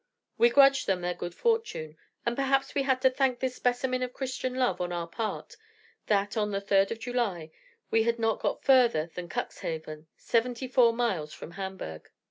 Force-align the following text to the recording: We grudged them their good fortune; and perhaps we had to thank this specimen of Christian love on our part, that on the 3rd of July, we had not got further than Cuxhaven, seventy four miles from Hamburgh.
We 0.35 0.49
grudged 0.49 0.87
them 0.87 1.01
their 1.01 1.13
good 1.13 1.35
fortune; 1.35 1.95
and 2.25 2.35
perhaps 2.35 2.73
we 2.73 2.81
had 2.81 3.01
to 3.03 3.09
thank 3.11 3.39
this 3.39 3.55
specimen 3.57 4.01
of 4.01 4.13
Christian 4.15 4.55
love 4.55 4.81
on 4.81 4.91
our 4.91 5.05
part, 5.05 5.55
that 6.07 6.35
on 6.35 6.49
the 6.49 6.59
3rd 6.59 6.89
of 6.89 6.99
July, 6.99 7.51
we 7.91 8.01
had 8.01 8.17
not 8.17 8.39
got 8.39 8.63
further 8.63 9.11
than 9.13 9.29
Cuxhaven, 9.29 10.07
seventy 10.17 10.67
four 10.67 10.91
miles 10.91 11.33
from 11.35 11.51
Hamburgh. 11.51 12.09